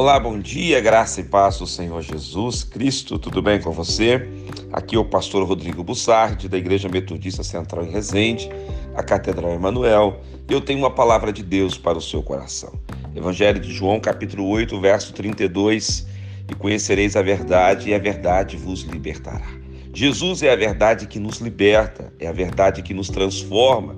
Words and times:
Olá, 0.00 0.18
bom 0.18 0.38
dia, 0.38 0.80
graça 0.80 1.20
e 1.20 1.24
paz 1.24 1.58
do 1.58 1.66
Senhor 1.66 2.00
Jesus 2.00 2.64
Cristo, 2.64 3.18
tudo 3.18 3.42
bem 3.42 3.60
com 3.60 3.70
você? 3.70 4.26
Aqui 4.72 4.96
é 4.96 4.98
o 4.98 5.04
pastor 5.04 5.46
Rodrigo 5.46 5.84
Bussardi, 5.84 6.48
da 6.48 6.56
Igreja 6.56 6.88
Metodista 6.88 7.44
Central 7.44 7.84
em 7.84 7.90
Resende, 7.90 8.48
a 8.96 9.02
Catedral 9.02 9.52
Emanuel. 9.52 10.22
Eu 10.48 10.62
tenho 10.62 10.78
uma 10.78 10.90
palavra 10.90 11.30
de 11.30 11.42
Deus 11.42 11.76
para 11.76 11.98
o 11.98 12.00
seu 12.00 12.22
coração. 12.22 12.72
Evangelho 13.14 13.60
de 13.60 13.70
João, 13.74 14.00
capítulo 14.00 14.48
8, 14.48 14.80
verso 14.80 15.12
32: 15.12 16.06
E 16.48 16.54
conhecereis 16.54 17.14
a 17.14 17.20
verdade, 17.20 17.90
e 17.90 17.94
a 17.94 17.98
verdade 17.98 18.56
vos 18.56 18.80
libertará. 18.80 19.50
Jesus 19.92 20.42
é 20.42 20.50
a 20.50 20.56
verdade 20.56 21.06
que 21.08 21.18
nos 21.18 21.40
liberta, 21.40 22.10
é 22.18 22.26
a 22.26 22.32
verdade 22.32 22.80
que 22.80 22.94
nos 22.94 23.10
transforma, 23.10 23.94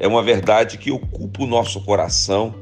é 0.00 0.08
uma 0.08 0.20
verdade 0.20 0.78
que 0.78 0.90
ocupa 0.90 1.44
o 1.44 1.46
nosso 1.46 1.80
coração, 1.84 2.52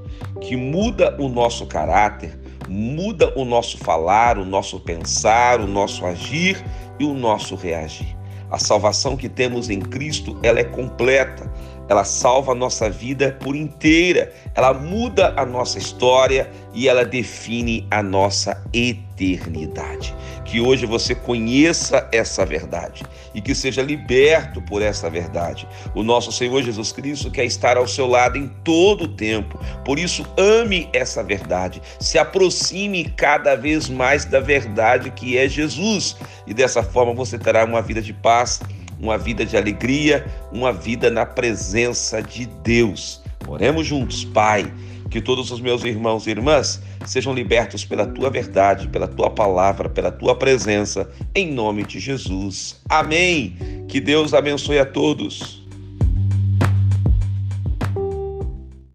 que 0.42 0.56
muda 0.56 1.16
o 1.18 1.30
nosso 1.30 1.64
caráter, 1.64 2.41
muda 2.72 3.30
o 3.36 3.44
nosso 3.44 3.76
falar, 3.76 4.38
o 4.38 4.46
nosso 4.46 4.80
pensar, 4.80 5.60
o 5.60 5.66
nosso 5.66 6.06
agir 6.06 6.64
e 6.98 7.04
o 7.04 7.12
nosso 7.12 7.54
reagir. 7.54 8.16
A 8.50 8.58
salvação 8.58 9.14
que 9.14 9.28
temos 9.28 9.68
em 9.68 9.78
Cristo, 9.78 10.38
ela 10.42 10.58
é 10.58 10.64
completa. 10.64 11.52
Ela 11.88 12.04
salva 12.04 12.52
a 12.52 12.54
nossa 12.54 12.88
vida 12.88 13.36
por 13.40 13.54
inteira. 13.54 14.32
Ela 14.54 14.72
muda 14.72 15.34
a 15.36 15.44
nossa 15.44 15.78
história 15.78 16.50
e 16.72 16.88
ela 16.88 17.04
define 17.04 17.86
a 17.90 18.02
nossa 18.02 18.62
eternidade. 18.72 20.14
Que 20.44 20.60
hoje 20.60 20.86
você 20.86 21.14
conheça 21.14 22.08
essa 22.12 22.44
verdade 22.44 23.02
e 23.34 23.40
que 23.40 23.54
seja 23.54 23.82
liberto 23.82 24.60
por 24.62 24.82
essa 24.82 25.08
verdade. 25.08 25.66
O 25.94 26.02
nosso 26.02 26.30
Senhor 26.32 26.62
Jesus 26.62 26.92
Cristo 26.92 27.30
quer 27.30 27.44
estar 27.44 27.76
ao 27.76 27.86
seu 27.86 28.06
lado 28.06 28.36
em 28.36 28.48
todo 28.62 29.04
o 29.04 29.08
tempo. 29.08 29.58
Por 29.84 29.98
isso, 29.98 30.26
ame 30.36 30.88
essa 30.92 31.22
verdade. 31.22 31.80
Se 31.98 32.18
aproxime 32.18 33.04
cada 33.04 33.54
vez 33.54 33.88
mais 33.88 34.24
da 34.24 34.40
verdade 34.40 35.10
que 35.10 35.38
é 35.38 35.48
Jesus. 35.48 36.16
E 36.46 36.52
dessa 36.52 36.82
forma 36.82 37.14
você 37.14 37.38
terá 37.38 37.64
uma 37.64 37.80
vida 37.80 38.02
de 38.02 38.12
paz, 38.12 38.60
uma 38.98 39.18
vida 39.18 39.44
de 39.44 39.56
alegria, 39.56 40.26
uma 40.52 40.72
vida 40.72 41.10
na 41.10 41.26
presença 41.26 42.22
de 42.22 42.46
Deus. 42.46 43.22
Oremos 43.48 43.86
juntos, 43.86 44.24
Pai 44.24 44.72
que 45.12 45.20
todos 45.20 45.50
os 45.50 45.60
meus 45.60 45.84
irmãos 45.84 46.26
e 46.26 46.30
irmãs 46.30 46.82
sejam 47.04 47.34
libertos 47.34 47.84
pela 47.84 48.06
tua 48.06 48.30
verdade, 48.30 48.88
pela 48.88 49.06
tua 49.06 49.28
palavra, 49.28 49.90
pela 49.90 50.10
tua 50.10 50.34
presença, 50.34 51.10
em 51.34 51.52
nome 51.52 51.84
de 51.84 52.00
Jesus. 52.00 52.80
Amém. 52.88 53.54
Que 53.88 54.00
Deus 54.00 54.32
abençoe 54.32 54.78
a 54.78 54.86
todos. 54.86 55.61